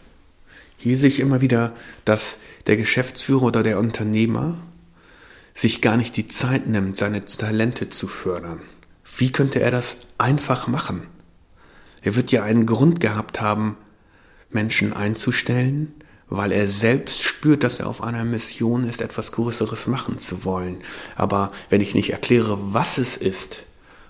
Hier 0.75 0.97
sehe 0.97 1.07
ich 1.07 1.21
immer 1.21 1.39
wieder, 1.39 1.71
dass 2.03 2.35
der 2.65 2.75
Geschäftsführer 2.75 3.43
oder 3.43 3.63
der 3.63 3.79
Unternehmer 3.79 4.57
sich 5.53 5.81
gar 5.81 5.95
nicht 5.95 6.17
die 6.17 6.27
Zeit 6.27 6.67
nimmt, 6.67 6.97
seine 6.97 7.23
Talente 7.23 7.89
zu 7.89 8.09
fördern. 8.09 8.59
Wie 9.15 9.31
könnte 9.31 9.61
er 9.61 9.71
das 9.71 9.95
einfach 10.17 10.67
machen? 10.67 11.03
Er 12.01 12.17
wird 12.17 12.33
ja 12.33 12.43
einen 12.43 12.65
Grund 12.65 12.99
gehabt 12.99 13.39
haben, 13.39 13.77
Menschen 14.49 14.91
einzustellen, 14.91 15.93
weil 16.29 16.51
er 16.51 16.67
selbst 16.67 17.23
spürt, 17.23 17.63
dass 17.63 17.79
er 17.79 17.87
auf 17.87 18.03
einer 18.03 18.25
Mission 18.25 18.87
ist, 18.87 19.01
etwas 19.01 19.31
Größeres 19.31 19.87
machen 19.87 20.19
zu 20.19 20.43
wollen. 20.43 20.77
Aber 21.15 21.51
wenn 21.69 21.81
ich 21.81 21.95
nicht 21.95 22.11
erkläre, 22.11 22.73
was 22.73 22.97
es 22.97 23.15
ist 23.15 23.65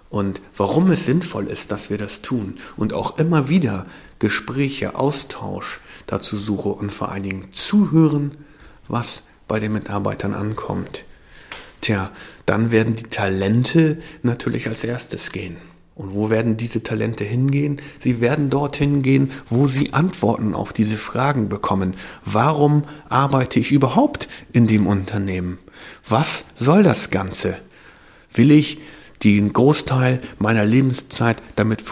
und 0.10 0.42
warum 0.56 0.90
es 0.90 1.06
sinnvoll 1.06 1.48
ist, 1.48 1.72
dass 1.72 1.90
wir 1.90 1.98
das 1.98 2.22
tun 2.22 2.56
und 2.76 2.94
auch 2.94 3.20
immer 3.20 3.50
wieder 3.50 3.86
Gespräche, 4.20 4.96
Austausch 4.96 5.80
dazu 6.08 6.38
suche 6.38 6.70
und 6.70 6.92
vor 6.92 7.12
allen 7.12 7.24
Dingen 7.24 7.54
zuhören, 7.54 8.32
was 8.88 9.24
bei 9.48 9.60
den 9.60 9.74
Mitarbeitern 9.74 10.34
ankommt, 10.34 11.04
tja, 11.82 12.12
dann 12.46 12.72
werden 12.72 12.96
die 12.96 13.04
Talente 13.04 14.02
natürlich 14.24 14.68
als 14.68 14.84
erstes 14.84 15.32
gehen. 15.32 15.58
Und 15.98 16.14
wo 16.14 16.30
werden 16.30 16.58
diese 16.58 16.84
Talente 16.84 17.24
hingehen? 17.24 17.82
Sie 18.00 18.22
werden 18.22 18.52
dorthin 18.52 19.02
gehen, 19.02 19.32
wo 19.50 19.66
sie 19.66 19.94
Antworten 19.94 20.54
auf 20.54 20.72
diese 20.72 20.96
Fragen 20.96 21.50
bekommen. 21.50 21.96
Warum 22.24 22.84
arbeite 23.10 23.60
ich 23.60 23.72
überhaupt 23.72 24.28
in 24.54 24.68
dem 24.68 24.86
Unternehmen? 24.86 25.58
Was 26.08 26.46
soll 26.54 26.84
das 26.84 27.10
Ganze? 27.10 27.58
Will 28.32 28.52
ich 28.52 28.80
den 29.24 29.52
Großteil 29.52 30.22
meiner 30.38 30.66
Lebenszeit 30.66 31.42
damit 31.56 31.84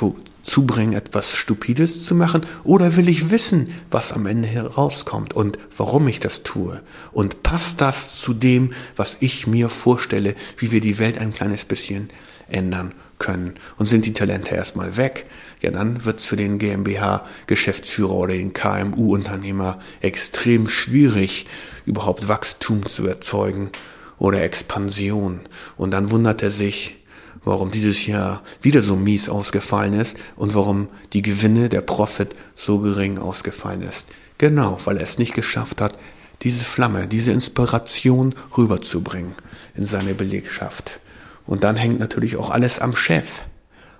zubringen, 0.43 0.93
etwas 0.93 1.35
Stupides 1.35 2.05
zu 2.05 2.13
machen? 2.13 2.45
Oder 2.63 2.95
will 2.97 3.09
ich 3.09 3.31
wissen, 3.31 3.73
was 3.89 4.13
am 4.13 4.27
Ende 4.27 4.47
herauskommt 4.47 5.33
und 5.33 5.57
warum 5.75 6.07
ich 6.07 6.19
das 6.19 6.43
tue? 6.43 6.83
Und 7.11 7.41
passt 7.41 7.81
das 7.81 8.19
zu 8.19 8.35
dem, 8.35 8.73
was 8.95 9.17
ich 9.21 9.47
mir 9.47 9.67
vorstelle, 9.67 10.35
wie 10.57 10.69
wir 10.71 10.79
die 10.79 10.99
Welt 10.99 11.17
ein 11.17 11.33
kleines 11.33 11.65
bisschen 11.65 12.09
ändern 12.47 12.93
können? 13.17 13.55
Und 13.77 13.85
sind 13.85 14.05
die 14.05 14.13
Talente 14.13 14.55
erstmal 14.55 14.97
weg? 14.97 15.25
Ja, 15.61 15.71
dann 15.71 16.05
wird 16.05 16.19
es 16.19 16.25
für 16.25 16.35
den 16.35 16.59
GmbH-Geschäftsführer 16.59 18.13
oder 18.13 18.33
den 18.33 18.53
KMU-Unternehmer 18.53 19.79
extrem 20.01 20.67
schwierig, 20.67 21.45
überhaupt 21.85 22.27
Wachstum 22.27 22.85
zu 22.85 23.07
erzeugen 23.07 23.71
oder 24.17 24.43
Expansion. 24.43 25.41
Und 25.77 25.91
dann 25.91 26.11
wundert 26.11 26.43
er 26.43 26.51
sich, 26.51 26.97
warum 27.43 27.71
dieses 27.71 28.05
Jahr 28.05 28.43
wieder 28.61 28.81
so 28.81 28.95
mies 28.95 29.29
ausgefallen 29.29 29.93
ist 29.93 30.17
und 30.35 30.55
warum 30.55 30.89
die 31.13 31.21
Gewinne, 31.21 31.69
der 31.69 31.81
Profit 31.81 32.35
so 32.55 32.79
gering 32.79 33.17
ausgefallen 33.17 33.81
ist. 33.81 34.07
Genau, 34.37 34.77
weil 34.85 34.97
er 34.97 35.03
es 35.03 35.17
nicht 35.17 35.33
geschafft 35.33 35.79
hat, 35.79 35.97
diese 36.41 36.65
Flamme, 36.65 37.07
diese 37.07 37.31
Inspiration 37.31 38.35
rüberzubringen 38.57 39.35
in 39.75 39.85
seine 39.85 40.13
Belegschaft. 40.13 40.99
Und 41.45 41.63
dann 41.63 41.75
hängt 41.75 41.99
natürlich 41.99 42.37
auch 42.37 42.49
alles 42.49 42.79
am 42.79 42.95
Chef. 42.95 43.41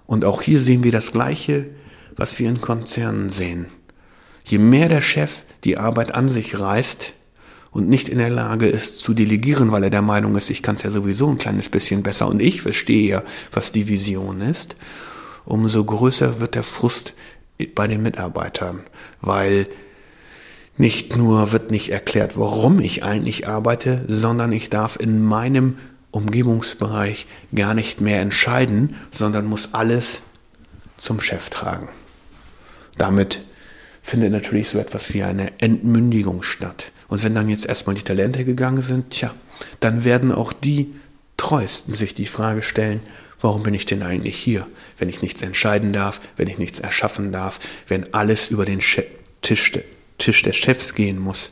Und 0.06 0.26
auch 0.26 0.42
hier 0.42 0.60
sehen 0.60 0.84
wir 0.84 0.92
das 0.92 1.12
Gleiche, 1.12 1.68
was 2.16 2.40
wir 2.40 2.50
in 2.50 2.62
Konzernen 2.62 3.30
sehen. 3.30 3.68
Je 4.44 4.58
mehr 4.58 4.90
der 4.90 5.02
Chef 5.02 5.44
die 5.64 5.78
Arbeit 5.78 6.14
an 6.14 6.30
sich 6.30 6.60
reißt, 6.60 7.14
und 7.76 7.90
nicht 7.90 8.08
in 8.08 8.20
der 8.20 8.30
Lage 8.30 8.68
ist 8.68 9.00
zu 9.00 9.14
delegieren, 9.14 9.70
weil 9.70 9.84
er 9.84 9.90
der 9.90 10.02
Meinung 10.02 10.38
ist, 10.38 10.50
ich 10.50 10.64
kann 10.64 10.76
es 10.76 10.84
ja 10.84 10.92
sowieso 10.92 11.28
ein 11.28 11.38
kleines 11.38 11.68
bisschen 11.68 12.04
besser 12.04 12.30
und 12.30 12.42
ich 12.42 12.62
verstehe 12.62 13.10
ja, 13.10 13.24
was 13.52 13.74
die 13.74 13.90
Vision 13.90 14.40
ist, 14.40 14.78
umso 15.44 15.84
größer 15.84 16.40
wird 16.40 16.56
der 16.56 16.64
Frust 16.64 17.14
bei 17.76 17.88
den 17.88 18.02
Mitarbeitern, 18.02 18.80
weil 19.20 19.68
nicht 20.78 21.18
nur 21.18 21.52
wird 21.52 21.70
nicht 21.70 21.90
erklärt, 21.90 22.38
warum 22.38 22.80
ich 22.80 23.04
eigentlich 23.04 23.46
arbeite, 23.46 24.06
sondern 24.08 24.54
ich 24.54 24.70
darf 24.70 24.98
in 24.98 25.22
meinem 25.22 25.78
Umgebungsbereich 26.16 27.28
gar 27.54 27.74
nicht 27.74 28.00
mehr 28.00 28.22
entscheiden, 28.22 28.96
sondern 29.12 29.46
muss 29.46 29.74
alles 29.74 30.22
zum 30.96 31.20
Chef 31.20 31.50
tragen. 31.50 31.90
Damit 32.98 33.44
findet 34.02 34.32
natürlich 34.32 34.70
so 34.70 34.80
etwas 34.80 35.14
wie 35.14 35.24
eine 35.24 35.60
Entmündigung 35.60 36.42
statt. 36.42 36.92
Und 37.10 37.24
wenn 37.24 37.36
dann 37.36 37.50
jetzt 37.50 37.66
erstmal 37.66 37.96
die 37.96 38.04
Talente 38.04 38.46
gegangen 38.46 38.82
sind, 38.82 39.10
tja, 39.10 39.34
dann 39.82 40.06
werden 40.06 40.32
auch 40.32 40.54
die 40.54 40.96
Treuesten 41.36 41.94
sich 41.94 42.14
die 42.14 42.28
Frage 42.28 42.64
stellen, 42.64 43.02
warum 43.42 43.64
bin 43.64 43.74
ich 43.74 43.86
denn 43.86 44.02
eigentlich 44.02 44.38
hier, 44.38 44.68
wenn 44.98 45.10
ich 45.10 45.22
nichts 45.22 45.42
entscheiden 45.42 45.92
darf, 45.92 46.22
wenn 46.38 46.48
ich 46.48 46.58
nichts 46.58 46.80
erschaffen 46.80 47.34
darf, 47.34 47.60
wenn 47.88 48.14
alles 48.14 48.50
über 48.50 48.64
den 48.64 48.80
Tisch, 49.42 49.72
Tisch 50.18 50.42
des 50.44 50.56
Chefs 50.56 50.96
gehen 50.96 51.20
muss 51.20 51.52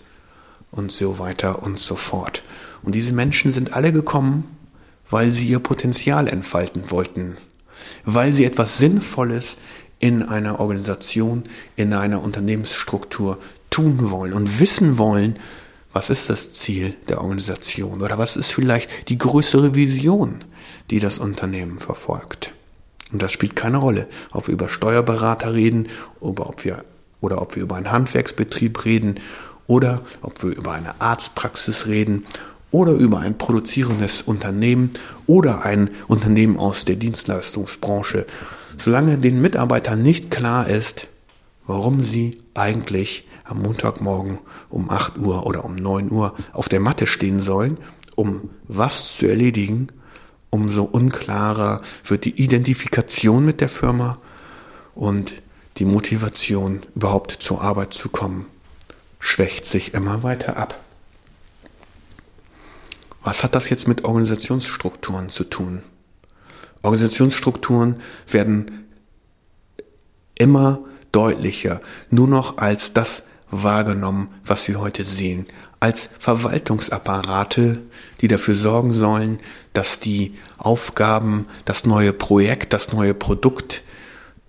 und 0.71 0.91
so 0.91 1.19
weiter 1.19 1.63
und 1.63 1.79
so 1.79 1.97
fort. 1.97 2.43
Und 2.83 2.95
diese 2.95 3.13
Menschen 3.13 3.51
sind 3.51 3.73
alle 3.73 3.91
gekommen, 3.91 4.43
weil 5.09 5.31
sie 5.31 5.47
ihr 5.47 5.59
Potenzial 5.59 6.27
entfalten 6.27 6.91
wollten, 6.91 7.37
weil 8.05 8.33
sie 8.33 8.45
etwas 8.45 8.77
Sinnvolles 8.77 9.57
in 9.99 10.23
einer 10.23 10.59
Organisation, 10.59 11.43
in 11.75 11.93
einer 11.93 12.21
Unternehmensstruktur 12.21 13.37
tun 13.69 14.11
wollen 14.11 14.33
und 14.33 14.59
wissen 14.59 14.97
wollen, 14.97 15.37
was 15.93 16.09
ist 16.09 16.29
das 16.29 16.53
Ziel 16.53 16.95
der 17.07 17.21
Organisation 17.21 18.01
oder 18.01 18.17
was 18.17 18.35
ist 18.35 18.51
vielleicht 18.51 19.09
die 19.09 19.17
größere 19.17 19.75
Vision, 19.75 20.39
die 20.89 20.99
das 20.99 21.19
Unternehmen 21.19 21.77
verfolgt. 21.77 22.51
Und 23.11 23.21
das 23.21 23.31
spielt 23.31 23.55
keine 23.55 23.77
Rolle, 23.77 24.07
ob 24.31 24.47
wir 24.47 24.53
über 24.53 24.69
Steuerberater 24.69 25.53
reden 25.53 25.87
oder 26.19 26.49
ob 26.49 26.65
wir, 26.65 26.83
oder 27.21 27.41
ob 27.41 27.55
wir 27.55 27.63
über 27.63 27.75
einen 27.75 27.91
Handwerksbetrieb 27.91 28.83
reden 28.85 29.19
oder 29.67 30.01
ob 30.23 30.41
wir 30.43 30.49
über 30.49 30.73
eine 30.73 30.99
Arztpraxis 30.99 31.85
reden 31.85 32.25
oder 32.73 32.93
über 32.93 33.19
ein 33.19 33.37
produzierendes 33.37 34.23
Unternehmen 34.23 34.91
oder 35.27 35.63
ein 35.63 35.91
Unternehmen 36.07 36.57
aus 36.57 36.85
der 36.85 36.95
Dienstleistungsbranche, 36.95 38.25
solange 38.77 39.19
den 39.19 39.41
Mitarbeitern 39.41 40.01
nicht 40.01 40.31
klar 40.31 40.67
ist, 40.67 41.07
warum 41.67 42.01
sie 42.01 42.39
eigentlich 42.55 43.27
am 43.43 43.61
Montagmorgen 43.61 44.39
um 44.69 44.89
8 44.89 45.19
Uhr 45.19 45.45
oder 45.45 45.63
um 45.63 45.75
9 45.75 46.11
Uhr 46.11 46.33
auf 46.51 46.67
der 46.67 46.79
Matte 46.79 47.05
stehen 47.05 47.39
sollen, 47.39 47.77
um 48.15 48.49
was 48.67 49.17
zu 49.17 49.27
erledigen, 49.27 49.87
umso 50.49 50.83
unklarer 50.83 51.83
wird 52.03 52.25
die 52.25 52.41
Identifikation 52.41 53.45
mit 53.45 53.61
der 53.61 53.69
Firma 53.69 54.17
und 54.95 55.35
die 55.77 55.85
Motivation, 55.85 56.81
überhaupt 56.95 57.31
zur 57.31 57.61
Arbeit 57.61 57.93
zu 57.93 58.09
kommen, 58.09 58.47
schwächt 59.19 59.65
sich 59.65 59.93
immer 59.93 60.23
weiter 60.23 60.57
ab. 60.57 60.82
Was 63.23 63.43
hat 63.43 63.55
das 63.55 63.69
jetzt 63.69 63.87
mit 63.87 64.03
Organisationsstrukturen 64.03 65.29
zu 65.29 65.45
tun? 65.45 65.81
Organisationsstrukturen 66.81 68.01
werden 68.29 68.85
immer 70.35 70.83
deutlicher, 71.13 71.79
nur 72.09 72.27
noch 72.27 72.57
als 72.57 72.93
das 72.93 73.23
wahrgenommen, 73.49 74.29
was 74.43 74.67
wir 74.67 74.79
heute 74.79 75.05
sehen, 75.05 75.45
als 75.79 76.09
Verwaltungsapparate, 76.19 77.81
die 78.21 78.27
dafür 78.27 78.55
sorgen 78.55 78.93
sollen, 78.93 79.39
dass 79.73 79.99
die 79.99 80.33
Aufgaben, 80.57 81.45
das 81.65 81.85
neue 81.85 82.13
Projekt, 82.13 82.73
das 82.73 82.93
neue 82.93 83.13
Produkt 83.13 83.83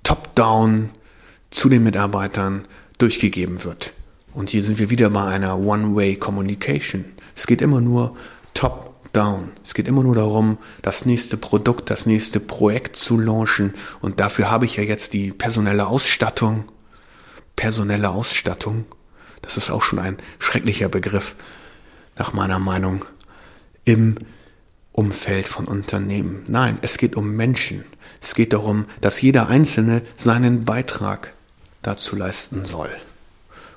top-down 0.03 0.91
zu 1.51 1.69
den 1.69 1.85
Mitarbeitern 1.85 2.67
durchgegeben 2.99 3.65
wird. 3.65 3.93
Und 4.33 4.51
hier 4.51 4.63
sind 4.63 4.79
wir 4.79 4.91
wieder 4.91 5.11
bei 5.11 5.25
einer 5.25 5.59
One-Way-Communication. 5.59 7.05
Es 7.37 7.47
geht 7.47 7.63
immer 7.63 7.81
nur 7.81 8.17
top-down. 8.55 9.53
Es 9.63 9.75
geht 9.75 9.89
immer 9.89 10.03
nur 10.03 10.15
darum, 10.15 10.59
das 10.83 11.05
nächste 11.05 11.37
Produkt, 11.37 11.91
das 11.91 12.07
nächste 12.07 12.41
Projekt 12.41 12.97
zu 12.97 13.19
launchen. 13.19 13.75
Und 14.01 14.21
dafür 14.21 14.51
habe 14.51 14.65
ich 14.65 14.77
ja 14.77 14.83
jetzt 14.83 15.13
die 15.13 15.33
personelle 15.33 15.87
Ausstattung. 15.87 16.65
Personelle 17.57 18.11
Ausstattung. 18.11 18.87
Das 19.43 19.57
ist 19.57 19.71
auch 19.71 19.83
schon 19.83 19.99
ein 19.99 20.17
schrecklicher 20.39 20.89
Begriff, 20.89 21.37
nach 22.17 22.33
meiner 22.33 22.59
Meinung, 22.59 23.05
im 23.85 24.17
Umfeld 24.93 25.49
von 25.49 25.67
Unternehmen. 25.67 26.45
Nein, 26.47 26.79
es 26.81 26.99
geht 26.99 27.17
um 27.17 27.33
Menschen. 27.33 27.85
Es 28.23 28.35
geht 28.35 28.53
darum, 28.53 28.87
dass 29.01 29.21
jeder 29.21 29.49
Einzelne 29.49 30.03
seinen 30.17 30.65
Beitrag 30.65 31.35
dazu 31.83 32.17
leisten 32.17 32.65
soll. 32.65 32.91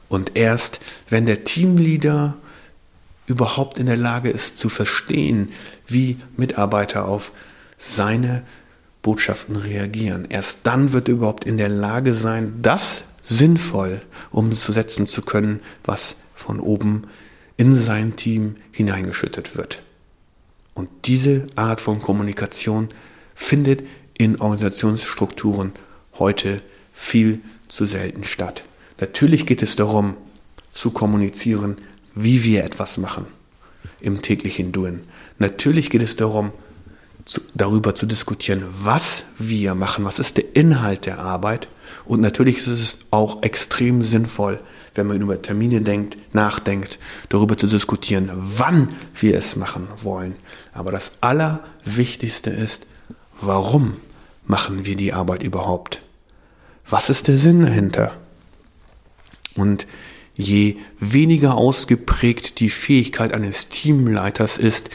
Und 0.10 0.38
erst 0.38 0.80
wenn 1.10 1.26
der 1.26 1.44
Teamleader 1.44 2.38
überhaupt 3.28 3.78
in 3.78 3.86
der 3.86 3.98
Lage 3.98 4.30
ist 4.30 4.58
zu 4.58 4.70
verstehen, 4.70 5.52
wie 5.86 6.18
Mitarbeiter 6.36 7.08
auf 7.08 7.32
seine 7.78 8.44
Botschaften 9.04 9.56
reagieren, 9.56 10.26
erst 10.30 10.62
dann 10.64 10.92
wird 10.92 11.08
er 11.08 11.14
überhaupt 11.14 11.46
in 11.46 11.58
der 11.58 11.70
Lage 11.70 12.14
sein, 12.14 12.60
das 12.62 13.04
sinnvoll 13.22 14.02
umzusetzen 14.32 15.06
zu 15.06 15.22
können, 15.22 15.62
was 15.84 16.16
von 16.34 16.60
oben 16.60 17.04
in 17.58 17.76
sein 17.76 18.16
Team 18.16 18.56
hineingeschüttet 18.72 19.56
wird. 19.56 19.84
Und 20.74 20.90
diese 21.06 21.48
Art 21.56 21.82
von 21.82 22.02
Kommunikation 22.02 22.90
findet 23.34 23.84
in 24.18 24.40
Organisationsstrukturen 24.40 25.74
heute 26.20 26.62
viel 26.94 27.42
zu 27.68 27.86
selten 27.86 28.24
statt. 28.24 28.64
Natürlich 29.00 29.46
geht 29.46 29.62
es 29.62 29.76
darum, 29.76 30.16
zu 30.72 30.92
kommunizieren, 30.92 31.78
wie 32.18 32.44
wir 32.44 32.64
etwas 32.64 32.98
machen 32.98 33.26
im 34.00 34.22
täglichen 34.22 34.72
Doing. 34.72 35.02
Natürlich 35.40 35.90
geht 35.90 36.02
es 36.02 36.16
darum, 36.16 36.52
zu, 37.26 37.42
darüber 37.54 37.94
zu 37.94 38.06
diskutieren, 38.06 38.64
was 38.70 39.26
wir 39.38 39.76
machen, 39.76 40.06
was 40.06 40.20
ist 40.20 40.38
der 40.38 40.56
Inhalt 40.56 41.06
der 41.06 41.20
Arbeit. 41.20 41.68
Und 42.06 42.22
natürlich 42.22 42.58
ist 42.60 42.68
es 42.68 42.98
auch 43.12 43.44
extrem 43.44 44.04
sinnvoll, 44.04 44.60
wenn 44.96 45.08
man 45.08 45.22
über 45.22 45.42
Termine 45.42 45.82
denkt, 45.82 46.18
nachdenkt, 46.34 47.00
darüber 47.30 47.58
zu 47.58 47.68
diskutieren, 47.68 48.32
wann 48.34 48.96
wir 49.20 49.38
es 49.38 49.56
machen 49.56 49.88
wollen. 50.02 50.36
Aber 50.74 50.92
das 50.92 51.14
Allerwichtigste 51.22 52.50
ist, 52.50 52.88
warum 53.42 53.98
machen 54.46 54.86
wir 54.86 54.96
die 54.96 55.14
Arbeit 55.14 55.44
überhaupt? 55.44 56.02
Was 56.90 57.10
ist 57.10 57.28
der 57.28 57.38
Sinn 57.38 57.62
dahinter? 57.62 58.14
Und 59.56 59.86
je 60.38 60.76
weniger 61.00 61.56
ausgeprägt 61.56 62.60
die 62.60 62.70
Fähigkeit 62.70 63.34
eines 63.34 63.70
Teamleiters 63.70 64.58
ist, 64.58 64.90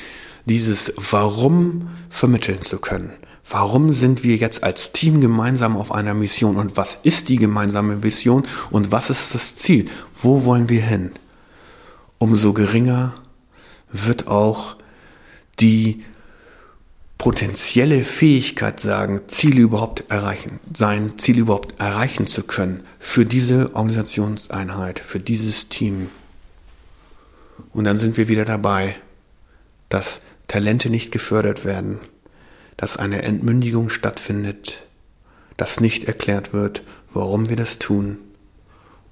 dieses 0.46 0.92
Warum 0.96 1.90
vermitteln 2.08 2.62
zu 2.62 2.78
können. 2.78 3.12
Warum 3.48 3.92
sind 3.92 4.22
wir 4.22 4.36
jetzt 4.36 4.62
als 4.62 4.92
Team 4.92 5.20
gemeinsam 5.20 5.76
auf 5.76 5.92
einer 5.92 6.14
Mission 6.14 6.56
und 6.56 6.76
was 6.76 6.98
ist 7.02 7.28
die 7.28 7.36
gemeinsame 7.36 7.96
Mission 7.96 8.46
und 8.70 8.92
was 8.92 9.10
ist 9.10 9.34
das 9.34 9.56
Ziel? 9.56 9.86
Wo 10.22 10.44
wollen 10.44 10.68
wir 10.68 10.82
hin? 10.82 11.10
Umso 12.18 12.52
geringer 12.52 13.14
wird 13.90 14.28
auch 14.28 14.76
die 15.58 16.04
potenzielle 17.22 18.02
Fähigkeit 18.02 18.80
sagen, 18.80 19.20
Ziele 19.28 19.60
überhaupt 19.60 20.10
erreichen, 20.10 20.58
sein 20.74 21.20
Ziel 21.20 21.38
überhaupt 21.38 21.80
erreichen 21.80 22.26
zu 22.26 22.42
können 22.42 22.82
für 22.98 23.24
diese 23.24 23.76
Organisationseinheit, 23.76 24.98
für 24.98 25.20
dieses 25.20 25.68
Team. 25.68 26.10
Und 27.72 27.84
dann 27.84 27.96
sind 27.96 28.16
wir 28.16 28.26
wieder 28.26 28.44
dabei, 28.44 28.96
dass 29.88 30.20
Talente 30.48 30.90
nicht 30.90 31.12
gefördert 31.12 31.64
werden, 31.64 32.00
dass 32.76 32.96
eine 32.96 33.22
Entmündigung 33.22 33.88
stattfindet, 33.88 34.82
dass 35.56 35.80
nicht 35.80 36.02
erklärt 36.02 36.52
wird, 36.52 36.82
warum 37.14 37.48
wir 37.48 37.56
das 37.56 37.78
tun 37.78 38.18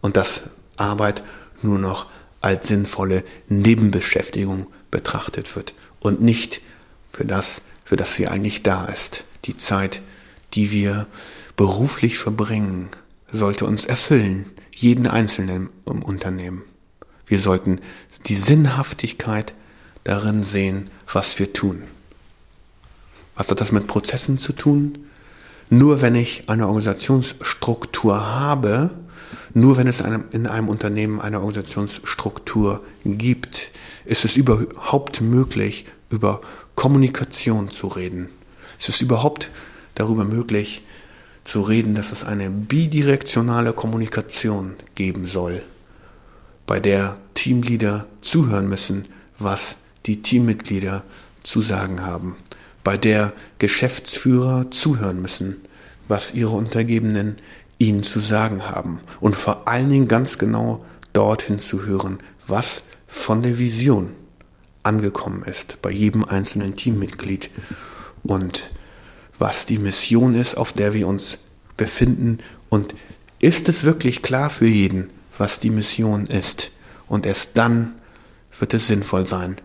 und 0.01 0.17
dass 0.17 0.43
Arbeit 0.77 1.23
nur 1.63 1.79
noch 1.79 2.07
als 2.41 2.67
sinnvolle 2.67 3.23
Nebenbeschäftigung 3.49 4.67
betrachtet 4.91 5.55
wird 5.55 5.75
und 6.01 6.21
nicht 6.21 6.61
für 7.09 7.25
das, 7.25 7.63
für 7.91 7.97
das 7.97 8.15
sie 8.15 8.29
eigentlich 8.29 8.63
da 8.63 8.85
ist. 8.85 9.25
Die 9.47 9.57
Zeit, 9.57 10.01
die 10.55 10.71
wir 10.71 11.09
beruflich 11.57 12.19
verbringen, 12.19 12.89
sollte 13.33 13.65
uns 13.65 13.85
erfüllen, 13.85 14.47
jeden 14.71 15.09
Einzelnen 15.09 15.71
im 15.87 16.05
Unternehmen. 16.05 16.63
Wir 17.27 17.41
sollten 17.41 17.81
die 18.27 18.37
Sinnhaftigkeit 18.37 19.55
darin 20.05 20.45
sehen, 20.45 20.89
was 21.13 21.41
wir 21.41 21.53
tun. 21.53 21.83
Was 23.35 23.51
hat 23.51 23.61
das 23.61 23.73
mit 23.73 23.89
Prozessen 23.89 24.39
zu 24.39 24.53
tun? 24.53 25.07
Nur 25.69 26.01
wenn 26.01 26.15
ich 26.15 26.49
eine 26.49 26.69
Organisationsstruktur 26.69 28.25
habe, 28.25 28.93
nur 29.53 29.77
wenn 29.77 29.89
es 29.89 29.99
in 29.99 30.47
einem 30.47 30.69
Unternehmen 30.69 31.21
eine 31.21 31.41
Organisationsstruktur 31.41 32.85
gibt, 33.05 33.73
ist 34.05 34.25
es 34.25 34.37
überhaupt 34.37 35.23
möglich, 35.23 35.87
über 36.11 36.41
Kommunikation 36.75 37.71
zu 37.71 37.87
reden. 37.89 38.29
Es 38.79 38.89
ist 38.89 39.01
überhaupt 39.01 39.51
darüber 39.95 40.25
möglich 40.25 40.83
zu 41.45 41.63
reden, 41.63 41.95
dass 41.95 42.13
es 42.13 42.25
eine 42.25 42.51
bidirektionale 42.51 43.73
Kommunikation 43.73 44.75
geben 44.95 45.27
soll, 45.27 45.63
bei 46.67 46.81
der 46.81 47.17
Teamleader 47.35 48.07
zuhören 48.21 48.69
müssen, 48.69 49.07
was 49.39 49.77
die 50.07 50.23
Teammitglieder 50.23 51.03
zu 51.43 51.63
sagen 51.63 52.05
haben, 52.05 52.37
bei 52.85 52.97
der 52.97 53.33
Geschäftsführer 53.59 54.71
zuhören 54.71 55.21
müssen, 55.23 55.57
was 56.09 56.35
ihre 56.35 56.51
Untergebenen 56.51 57.37
ihnen 57.79 58.03
zu 58.03 58.21
sagen 58.21 58.69
haben 58.69 59.01
und 59.21 59.37
vor 59.37 59.67
allen 59.67 59.89
Dingen 59.89 60.09
ganz 60.09 60.39
genau 60.39 60.85
dorthin 61.13 61.59
zu 61.59 61.85
hören, 61.85 62.19
was 62.47 62.83
von 63.07 63.43
der 63.43 63.59
Vision 63.59 64.11
angekommen 64.83 65.43
ist 65.43 65.81
bei 65.83 65.91
jedem 65.91 66.25
einzelnen 66.25 66.77
Teammitglied 66.77 67.51
und 68.23 68.71
was 69.39 69.67
die 69.67 69.79
Mission 69.79 70.35
ist, 70.35 70.57
auf 70.57 70.73
der 70.73 70.95
wir 70.95 71.07
uns 71.09 71.39
befinden 71.77 72.39
und 72.69 72.95
ist 73.41 73.69
es 73.69 73.85
wirklich 73.85 74.23
klar 74.23 74.51
für 74.51 74.67
jeden, 74.67 75.11
was 75.39 75.61
die 75.61 75.71
Mission 75.71 76.27
ist 76.27 76.71
und 77.09 77.27
erst 77.27 77.57
dann 77.57 77.93
wird 78.59 78.75
es 78.75 78.87
sinnvoll 78.87 79.27
sein, 79.27 79.57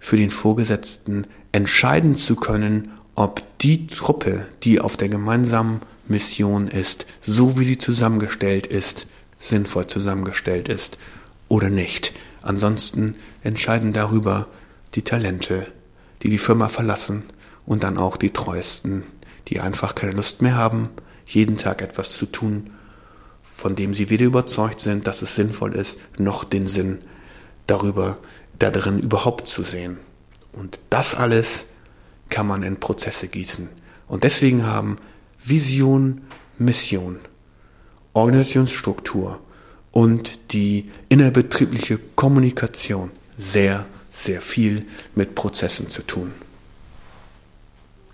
für 0.00 0.16
den 0.16 0.30
Vorgesetzten 0.30 1.26
entscheiden 1.52 2.16
zu 2.16 2.34
können, 2.34 2.90
ob 3.14 3.42
die 3.58 3.86
Truppe, 3.86 4.46
die 4.62 4.80
auf 4.80 4.96
der 4.96 5.08
gemeinsamen 5.08 5.80
Mission 6.08 6.68
ist, 6.68 7.06
so 7.20 7.58
wie 7.58 7.64
sie 7.64 7.78
zusammengestellt 7.78 8.66
ist, 8.66 9.06
sinnvoll 9.38 9.86
zusammengestellt 9.86 10.68
ist 10.68 10.98
oder 11.48 11.70
nicht. 11.70 12.12
Ansonsten 12.42 13.16
entscheiden 13.42 13.92
darüber 13.92 14.48
die 14.94 15.02
Talente, 15.02 15.66
die 16.22 16.30
die 16.30 16.38
Firma 16.38 16.68
verlassen 16.68 17.24
und 17.66 17.82
dann 17.82 17.98
auch 17.98 18.16
die 18.16 18.30
Treuesten, 18.30 19.04
die 19.48 19.60
einfach 19.60 19.94
keine 19.94 20.12
Lust 20.12 20.42
mehr 20.42 20.56
haben, 20.56 20.90
jeden 21.26 21.56
Tag 21.56 21.82
etwas 21.82 22.16
zu 22.16 22.26
tun, 22.26 22.70
von 23.42 23.76
dem 23.76 23.94
sie 23.94 24.10
weder 24.10 24.26
überzeugt 24.26 24.80
sind, 24.80 25.06
dass 25.06 25.22
es 25.22 25.34
sinnvoll 25.34 25.74
ist, 25.74 25.98
noch 26.18 26.44
den 26.44 26.66
Sinn 26.66 26.98
darüber, 27.66 28.18
darin 28.58 28.98
überhaupt 28.98 29.48
zu 29.48 29.62
sehen. 29.62 29.98
Und 30.52 30.80
das 30.90 31.14
alles 31.14 31.64
kann 32.28 32.46
man 32.46 32.62
in 32.62 32.80
Prozesse 32.80 33.28
gießen. 33.28 33.68
Und 34.08 34.24
deswegen 34.24 34.66
haben 34.66 34.96
Vision, 35.38 36.22
Mission, 36.58 37.18
Organisationsstruktur 38.12 39.40
und 39.92 40.52
die 40.52 40.90
innerbetriebliche 41.08 41.98
Kommunikation 42.16 43.10
sehr, 43.36 43.86
sehr 44.10 44.40
viel 44.40 44.86
mit 45.14 45.34
Prozessen 45.34 45.88
zu 45.88 46.02
tun. 46.02 46.32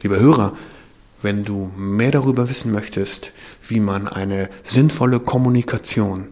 Lieber 0.03 0.21
Hörer, 0.21 0.57
wenn 1.23 1.45
du 1.45 1.73
mehr 1.77 2.11
darüber 2.11 2.49
wissen 2.49 2.71
möchtest, 2.71 3.33
wie 3.67 3.81
man 3.81 4.07
eine 4.07 4.51
sinnvolle 4.62 5.19
Kommunikation 5.21 6.29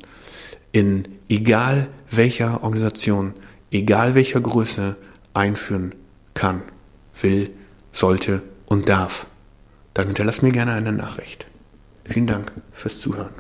in 0.70 1.08
egal 1.28 1.88
welcher 2.10 2.62
Organisation, 2.62 3.34
egal 3.70 4.14
welcher 4.14 4.40
Größe 4.40 4.96
einführen 5.34 5.94
kann, 6.34 6.62
will, 7.20 7.50
sollte 7.92 8.42
und 8.66 8.88
darf, 8.88 9.26
dann 9.94 10.06
hinterlass 10.06 10.42
mir 10.42 10.52
gerne 10.52 10.72
eine 10.72 10.92
Nachricht. 10.92 11.46
Vielen 12.04 12.26
Dank 12.26 12.52
fürs 12.72 13.00
Zuhören. 13.00 13.30